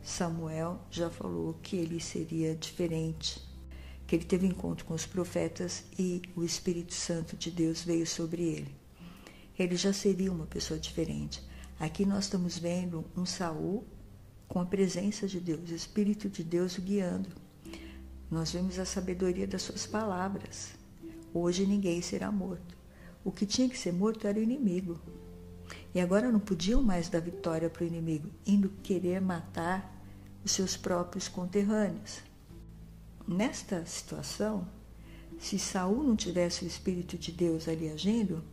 [0.04, 3.42] Samuel já falou que ele seria diferente
[4.12, 8.44] que ele teve encontro com os profetas e o Espírito Santo de Deus veio sobre
[8.44, 8.76] ele.
[9.58, 11.42] Ele já seria uma pessoa diferente.
[11.80, 13.88] Aqui nós estamos vendo um Saul
[14.52, 17.30] com a presença de Deus, o Espírito de Deus o guiando.
[18.30, 20.74] Nós vemos a sabedoria das suas palavras.
[21.34, 22.76] Hoje ninguém será morto.
[23.24, 25.00] O que tinha que ser morto era o inimigo.
[25.96, 29.90] E agora não podiam mais dar vitória para o inimigo, indo querer matar
[30.44, 32.20] os seus próprios conterrâneos.
[33.26, 34.68] Nesta situação,
[35.40, 38.44] se Saul não tivesse o Espírito de Deus ali agindo,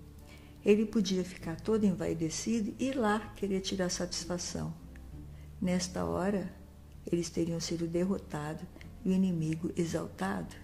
[0.64, 4.72] ele podia ficar todo envaidecido e ir lá querer tirar satisfação.
[5.60, 6.52] Nesta hora,
[7.10, 8.64] eles teriam sido derrotados
[9.04, 10.54] e o inimigo exaltado.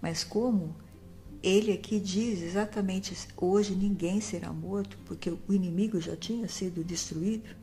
[0.00, 0.74] Mas como
[1.42, 7.54] ele aqui diz exatamente hoje ninguém será morto, porque o inimigo já tinha sido destruído,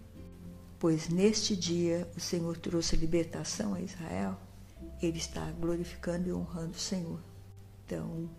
[0.77, 4.37] pois neste dia o Senhor trouxe libertação a Israel
[5.01, 7.19] ele está glorificando e honrando o Senhor.
[7.85, 8.29] Então,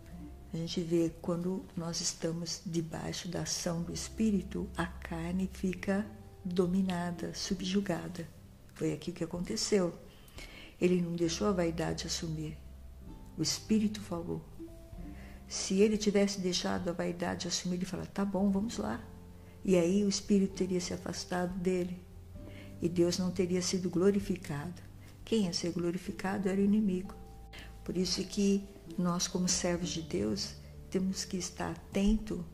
[0.53, 6.07] a gente vê quando nós estamos debaixo da ação do Espírito, a carne fica
[6.45, 8.29] dominada, subjugada.
[8.75, 9.93] Foi aqui que aconteceu.
[10.81, 12.57] Ele não deixou a vaidade assumir.
[13.37, 14.43] O Espírito falou.
[15.49, 19.03] Se ele tivesse deixado a vaidade assumir, ele fala: tá bom, vamos lá.
[19.65, 22.01] E aí o Espírito teria se afastado dele.
[22.81, 24.91] E Deus não teria sido glorificado
[25.31, 27.15] quem ia ser glorificado era o inimigo.
[27.85, 28.65] Por isso que
[28.99, 30.55] nós, como servos de Deus,
[30.91, 32.45] temos que estar atento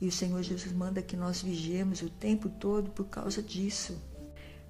[0.00, 4.00] e o Senhor Jesus manda que nós vigiemos o tempo todo por causa disso.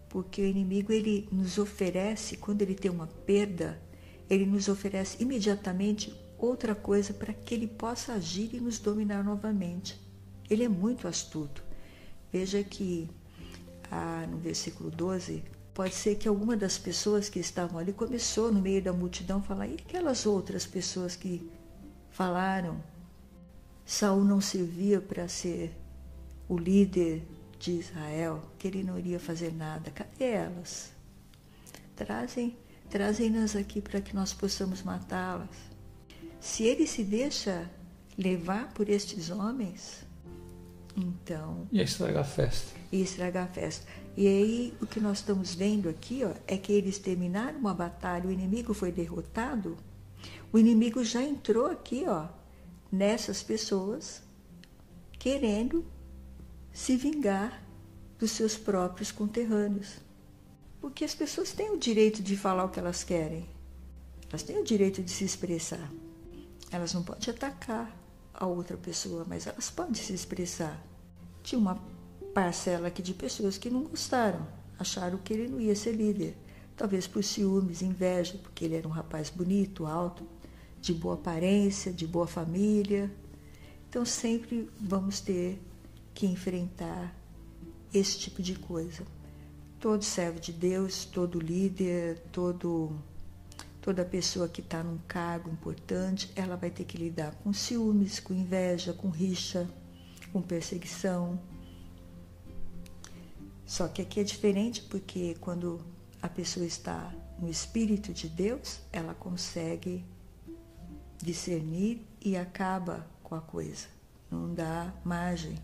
[0.09, 3.81] Porque o inimigo ele nos oferece, quando ele tem uma perda,
[4.31, 10.01] ele nos oferece imediatamente outra coisa para que ele possa agir e nos dominar novamente.
[10.49, 11.65] Ele é muito astuto.
[12.33, 13.11] Veja que
[13.91, 15.43] ah, no versículo 12,
[15.75, 19.43] Pode ser que alguma das pessoas que estavam ali começou no meio da multidão a
[19.43, 21.51] falar, e aquelas outras pessoas que
[22.11, 22.81] falaram?
[23.85, 25.73] Saul não servia para ser
[26.49, 27.23] o líder
[27.59, 29.91] de Israel, que ele não iria fazer nada.
[29.91, 30.93] Cadê elas?
[31.97, 32.57] Trazem,
[32.91, 35.49] trazem-nas aqui para que nós possamos matá-las.
[36.41, 37.71] Se ele se deixa
[38.19, 40.05] levar por estes homens,
[40.97, 41.67] então.
[41.73, 42.73] E estragar a festa.
[42.93, 43.87] E estragar a festa.
[44.17, 48.29] E aí o que nós estamos vendo aqui ó, é que eles terminaram uma batalha,
[48.29, 49.77] o inimigo foi derrotado,
[50.53, 52.29] o inimigo já entrou aqui ó,
[52.91, 54.23] nessas pessoas,
[55.19, 55.85] querendo
[56.73, 57.63] se vingar
[58.19, 59.99] dos seus próprios conterrâneos.
[60.81, 63.49] Porque as pessoas têm o direito de falar o que elas querem.
[64.29, 65.91] Elas têm o direito de se expressar.
[66.71, 67.95] Elas não podem atacar
[68.35, 70.83] a outra pessoa, mas elas podem se expressar.
[71.43, 71.81] Tinha uma
[72.35, 74.47] parcela aqui de pessoas que não gostaram,
[74.79, 76.37] acharam que ele não ia ser líder.
[76.77, 80.27] Talvez por ciúmes, inveja, porque ele era um rapaz bonito, alto,
[80.85, 83.11] de boa aparência, de boa família.
[83.89, 85.59] Então sempre vamos ter
[86.13, 87.17] que enfrentar
[87.93, 89.03] esse tipo de coisa.
[89.81, 92.93] Todo servo de Deus, todo líder, todo
[93.81, 98.33] toda pessoa que está num cargo importante, ela vai ter que lidar com ciúmes, com
[98.33, 99.69] inveja, com rixa,
[100.33, 101.39] com perseguição.
[103.67, 105.81] Só que aqui é diferente porque quando
[106.21, 110.03] a pessoa está no Espírito de Deus, ela consegue
[111.25, 113.87] discernir e acaba com a coisa,
[114.31, 115.57] não dá margem.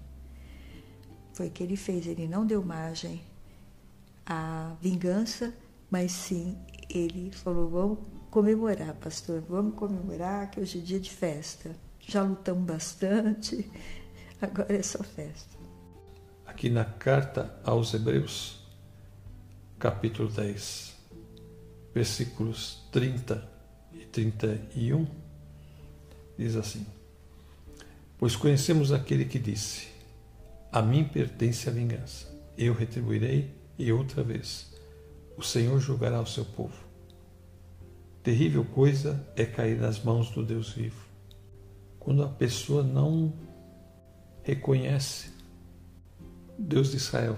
[1.32, 3.20] Foi o que ele fez, ele não deu margem
[4.26, 5.54] à vingança,
[5.90, 7.98] mas sim ele falou: vamos
[8.30, 11.74] comemorar, pastor, vamos comemorar que hoje é dia de festa.
[12.00, 13.70] Já lutamos bastante,
[14.40, 15.58] agora é só festa.
[16.46, 18.66] Aqui na carta aos Hebreus,
[19.78, 20.96] capítulo 10,
[21.94, 23.48] versículos 30
[23.92, 25.06] e 31,
[26.40, 26.86] diz assim:
[28.18, 29.88] Pois conhecemos aquele que disse:
[30.72, 32.26] A mim pertence a vingança,
[32.56, 34.72] eu retribuirei, e outra vez
[35.36, 36.74] o Senhor julgará o seu povo.
[38.22, 41.00] Terrível coisa é cair nas mãos do Deus vivo.
[41.98, 43.32] Quando a pessoa não
[44.42, 45.30] reconhece
[46.58, 47.36] Deus de Israel,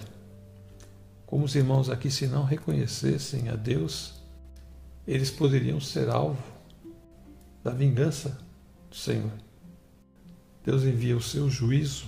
[1.27, 4.15] como os irmãos aqui, se não reconhecessem a Deus,
[5.07, 6.43] eles poderiam ser alvo
[7.63, 8.39] da vingança
[8.95, 9.33] Senhor.
[10.65, 12.07] Deus envia o seu juízo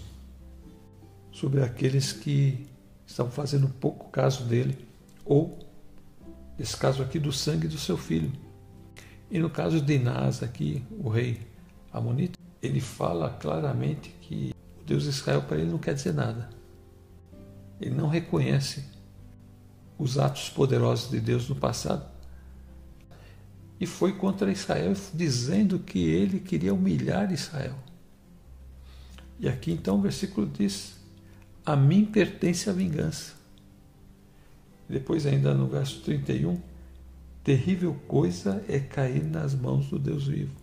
[1.33, 2.67] sobre aqueles que
[3.07, 4.87] estão fazendo pouco caso dele
[5.25, 5.65] ou
[6.59, 8.33] Nesse caso aqui, do sangue do seu filho.
[9.31, 11.41] E no caso de Inás aqui, o rei
[11.93, 16.49] Amonita, ele fala claramente que o Deus de Israel para ele não quer dizer nada.
[17.81, 18.85] Ele não reconhece
[19.99, 22.14] os atos poderosos de Deus no passado.
[23.81, 27.77] E foi contra Israel, dizendo que ele queria humilhar Israel.
[29.39, 30.95] E aqui então o versículo diz:
[31.67, 33.35] A mim pertence a vingança.
[34.89, 36.61] Depois, ainda no verso 31,
[37.43, 40.55] terrível coisa é cair nas mãos do Deus vivo.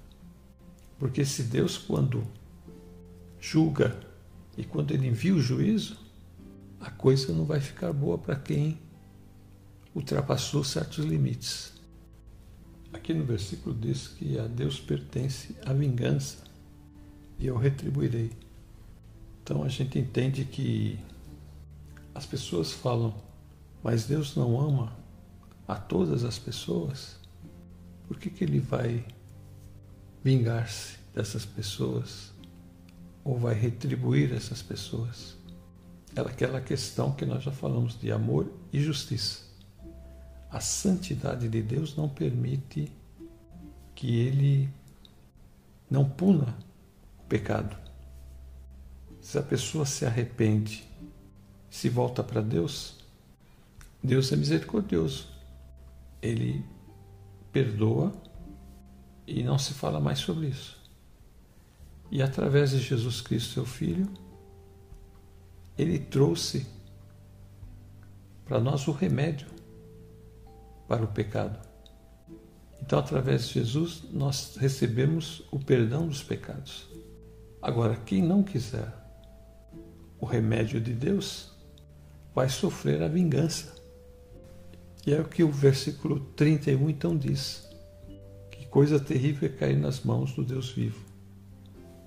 [0.97, 2.23] Porque se Deus, quando
[3.39, 3.99] julga
[4.55, 5.97] e quando ele envia o juízo,
[6.79, 8.79] a coisa não vai ficar boa para quem
[9.95, 11.73] ultrapassou certos limites.
[12.93, 16.43] Aqui no versículo diz que a Deus pertence a vingança
[17.39, 18.31] e eu retribuirei.
[19.43, 20.99] Então a gente entende que
[22.13, 23.13] as pessoas falam
[23.83, 24.95] mas Deus não ama
[25.67, 27.17] a todas as pessoas,
[28.07, 29.05] por que, que Ele vai
[30.23, 32.31] vingar-se dessas pessoas
[33.23, 35.35] ou vai retribuir essas pessoas?
[36.15, 39.50] É aquela questão que nós já falamos de amor e justiça.
[40.51, 42.91] A santidade de Deus não permite
[43.95, 44.69] que Ele
[45.89, 46.57] não puna
[47.19, 47.77] o pecado.
[49.21, 50.83] Se a pessoa se arrepende,
[51.69, 52.97] se volta para Deus,
[54.03, 55.29] Deus é misericordioso.
[56.21, 56.65] Ele
[57.53, 58.11] perdoa
[59.25, 60.77] e não se fala mais sobre isso.
[62.11, 64.11] E através de Jesus Cristo, seu Filho,
[65.77, 66.67] ele trouxe
[68.43, 69.60] para nós o remédio
[70.91, 71.57] para o pecado.
[72.81, 76.85] Então, através de Jesus, nós recebemos o perdão dos pecados.
[77.61, 78.93] Agora, quem não quiser
[80.19, 81.49] o remédio de Deus,
[82.35, 83.73] vai sofrer a vingança
[85.07, 87.69] e é o que o versículo 31 então diz:
[88.51, 90.99] Que coisa terrível é cair nas mãos do Deus vivo.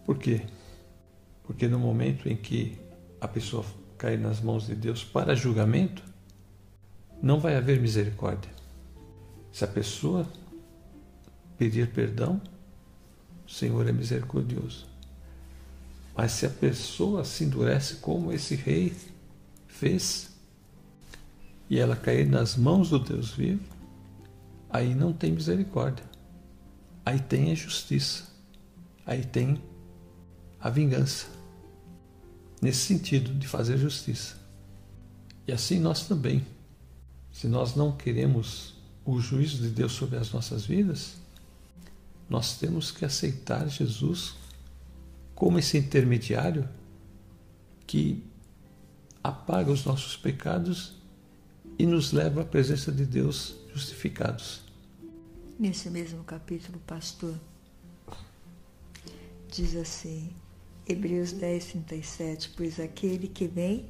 [0.04, 0.42] Por quê?
[1.42, 2.78] Porque no momento em que
[3.18, 3.64] a pessoa
[3.96, 6.02] cair nas mãos de Deus para julgamento,
[7.22, 8.53] não vai haver misericórdia.
[9.54, 10.26] Se a pessoa
[11.56, 12.42] pedir perdão,
[13.46, 14.84] o Senhor é misericordioso.
[16.16, 18.92] Mas se a pessoa se endurece como esse rei
[19.68, 20.30] fez,
[21.70, 23.62] e ela cair nas mãos do Deus vivo,
[24.68, 26.04] aí não tem misericórdia.
[27.06, 28.24] Aí tem a justiça.
[29.06, 29.62] Aí tem
[30.58, 31.28] a vingança.
[32.60, 34.34] Nesse sentido de fazer justiça.
[35.46, 36.44] E assim nós também.
[37.30, 38.73] Se nós não queremos
[39.04, 41.16] o juízo de Deus sobre as nossas vidas,
[42.28, 44.34] nós temos que aceitar Jesus
[45.34, 46.68] como esse intermediário
[47.86, 48.24] que
[49.22, 50.94] apaga os nossos pecados
[51.78, 54.62] e nos leva à presença de Deus justificados.
[55.58, 57.34] Nesse mesmo capítulo, pastor,
[59.48, 60.30] diz assim,
[60.86, 63.86] Hebreus 10, 37, pois aquele que vem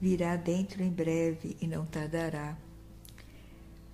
[0.00, 2.56] virá dentro em breve e não tardará.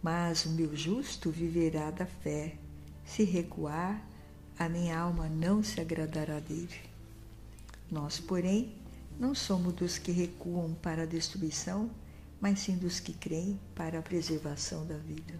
[0.03, 2.57] Mas o meu justo viverá da fé.
[3.05, 4.03] Se recuar,
[4.59, 6.81] a minha alma não se agradará dele.
[7.91, 8.75] Nós, porém,
[9.19, 11.91] não somos dos que recuam para a destruição,
[12.41, 15.35] mas sim dos que creem para a preservação da vida.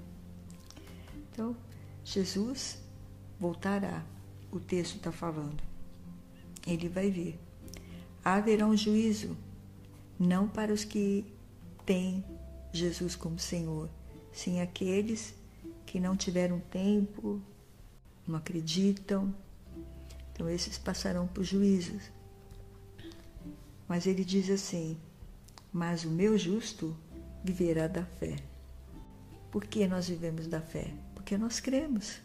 [1.33, 1.57] Então,
[2.05, 2.79] Jesus
[3.39, 4.05] voltará,
[4.51, 5.63] o texto está falando.
[6.67, 7.39] Ele vai vir.
[8.23, 9.35] Haverá um juízo,
[10.19, 11.25] não para os que
[11.87, 12.23] têm
[12.73, 13.89] Jesus como Senhor,
[14.33, 15.35] sim aqueles
[15.87, 17.41] que não tiveram tempo,
[18.27, 19.35] não acreditam.
[20.33, 22.11] Então, esses passarão por juízos.
[23.89, 24.97] Mas ele diz assim:
[25.73, 26.97] Mas o meu justo
[27.43, 28.37] viverá da fé.
[29.51, 30.95] Por que nós vivemos da fé?
[31.15, 32.21] Porque nós cremos.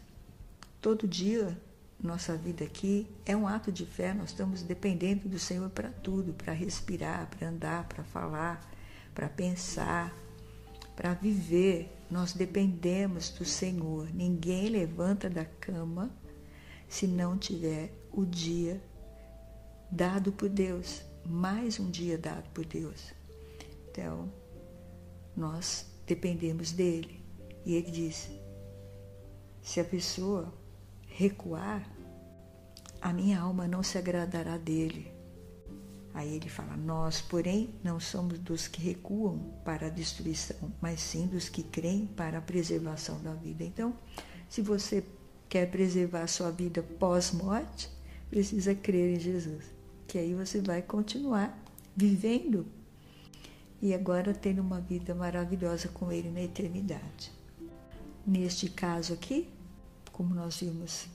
[0.80, 1.60] Todo dia,
[2.00, 6.32] nossa vida aqui é um ato de fé, nós estamos dependendo do Senhor para tudo
[6.34, 8.72] para respirar, para andar, para falar,
[9.12, 10.14] para pensar,
[10.96, 11.92] para viver.
[12.10, 14.08] Nós dependemos do Senhor.
[14.12, 16.10] Ninguém levanta da cama
[16.88, 18.82] se não tiver o dia
[19.90, 23.12] dado por Deus mais um dia dado por Deus.
[23.90, 24.32] Então,
[25.36, 27.20] nós dependemos dele.
[27.64, 28.30] E ele diz:
[29.62, 30.52] se a pessoa
[31.08, 31.90] recuar,
[33.00, 35.12] a minha alma não se agradará dele.
[36.16, 41.28] Aí ele fala: Nós, porém, não somos dos que recuam para a destruição, mas sim
[41.28, 43.62] dos que creem para a preservação da vida.
[43.62, 43.94] Então,
[44.48, 45.04] se você
[45.48, 47.88] quer preservar a sua vida pós-morte,
[48.28, 51.58] precisa crer em Jesus que aí você vai continuar
[51.94, 52.66] vivendo
[53.82, 57.32] e agora tendo uma vida maravilhosa com Ele na eternidade.
[58.26, 59.48] Neste caso aqui,
[60.12, 61.06] como nós vimos,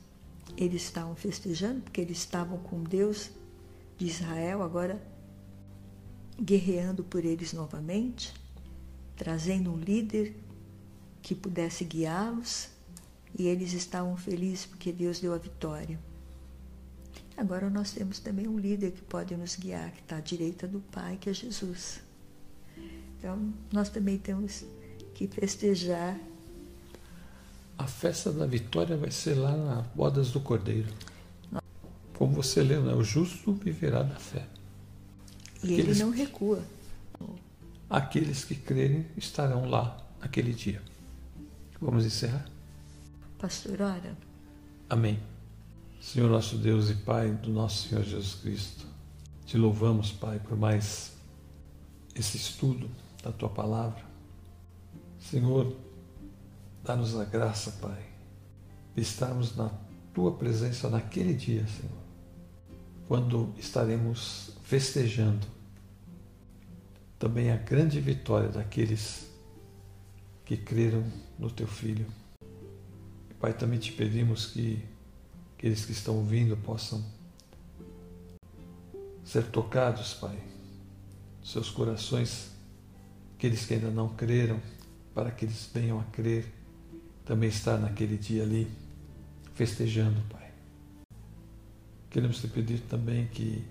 [0.55, 3.31] eles estavam festejando, porque eles estavam com Deus
[4.01, 4.99] de Israel, agora
[6.41, 8.33] guerreando por eles novamente,
[9.15, 10.35] trazendo um líder
[11.21, 12.69] que pudesse guiá-los,
[13.37, 15.99] e eles estavam felizes porque Deus deu a vitória.
[17.37, 20.79] Agora nós temos também um líder que pode nos guiar, que está à direita do
[20.79, 22.01] Pai, que é Jesus.
[23.17, 24.65] Então, nós também temos
[25.13, 26.19] que festejar.
[27.77, 30.89] A festa da vitória vai ser lá nas bodas do Cordeiro.
[32.21, 32.93] Como você leu, né?
[32.93, 34.45] o justo viverá da fé.
[35.63, 35.79] E Aqueles...
[35.79, 36.63] ele não recua.
[37.89, 40.83] Aqueles que crerem estarão lá naquele dia.
[41.81, 42.45] Vamos encerrar?
[43.39, 44.15] Pastor, ora.
[44.87, 45.19] Amém.
[45.99, 48.85] Senhor nosso Deus e Pai do nosso Senhor Jesus Cristo,
[49.47, 51.13] te louvamos, Pai, por mais
[52.13, 52.87] esse estudo
[53.23, 54.03] da tua palavra.
[55.19, 55.75] Senhor,
[56.83, 58.05] dá-nos a graça, Pai,
[58.95, 59.71] de estarmos na
[60.13, 62.01] tua presença naquele dia, Senhor,
[63.07, 65.45] quando estaremos festejando
[67.21, 69.29] também a grande vitória daqueles
[70.43, 71.03] que creram
[71.37, 72.07] no teu Filho.
[73.39, 74.83] Pai, também te pedimos que
[75.55, 77.05] aqueles que estão ouvindo possam
[79.23, 80.35] ser tocados, Pai,
[81.43, 82.49] seus corações,
[83.35, 84.59] aqueles que ainda não creram,
[85.13, 86.51] para que eles venham a crer,
[87.23, 88.67] também estar naquele dia ali,
[89.53, 90.40] festejando, Pai.
[92.11, 93.65] Queremos te pedir também que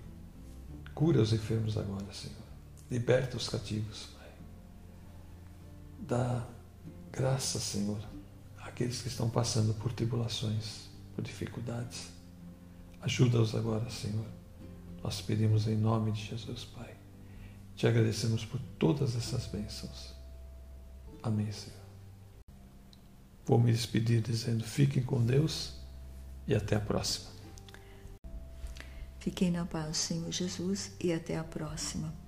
[0.95, 2.41] cura os enfermos agora, Senhor.
[2.89, 4.31] Liberta os cativos, Pai.
[5.99, 6.47] Dá
[7.11, 7.99] graça, Senhor,
[8.57, 12.09] àqueles que estão passando por tribulações por dificuldades.
[13.01, 14.25] Ajuda-os agora, Senhor.
[15.03, 16.95] Nós pedimos em nome de Jesus, Pai.
[17.75, 20.15] Te agradecemos por todas essas bênçãos.
[21.21, 21.79] Amém, Senhor.
[23.45, 25.73] Vou me despedir dizendo: fiquem com Deus
[26.47, 27.30] e até a próxima.
[29.21, 32.20] Fiquem na paz, Senhor Jesus, e até a próxima.